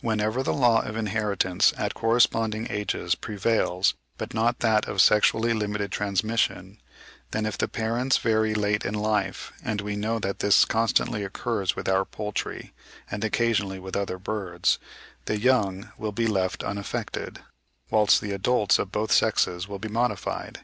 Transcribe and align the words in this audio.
Whenever 0.00 0.42
the 0.42 0.52
law 0.52 0.80
of 0.82 0.96
inheritance 0.96 1.72
at 1.78 1.94
corresponding 1.94 2.66
ages 2.70 3.14
prevails 3.14 3.94
but 4.18 4.34
not 4.34 4.58
that 4.58 4.88
of 4.88 5.00
sexually 5.00 5.52
limited 5.54 5.92
transmission, 5.92 6.80
then 7.30 7.46
if 7.46 7.56
the 7.56 7.68
parents 7.68 8.16
vary 8.18 8.52
late 8.52 8.84
in 8.84 8.94
life—and 8.94 9.80
we 9.80 9.94
know 9.94 10.18
that 10.18 10.40
this 10.40 10.64
constantly 10.64 11.22
occurs 11.22 11.76
with 11.76 11.88
our 11.88 12.04
poultry, 12.04 12.72
and 13.08 13.22
occasionally 13.22 13.78
with 13.78 13.94
other 13.94 14.18
birds—the 14.18 15.38
young 15.38 15.92
will 15.96 16.10
be 16.10 16.26
left 16.26 16.64
unaffected, 16.64 17.38
whilst 17.90 18.20
the 18.20 18.32
adults 18.32 18.80
of 18.80 18.90
both 18.90 19.12
sexes 19.12 19.68
will 19.68 19.78
be 19.78 19.86
modified. 19.88 20.62